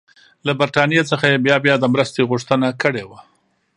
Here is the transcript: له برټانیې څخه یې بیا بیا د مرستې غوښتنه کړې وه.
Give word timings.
له 0.45 0.51
برټانیې 0.59 1.03
څخه 1.11 1.25
یې 1.31 1.37
بیا 1.45 1.57
بیا 1.65 1.75
د 1.79 1.85
مرستې 1.93 2.21
غوښتنه 2.29 2.67
کړې 2.81 3.03
وه. 3.09 3.19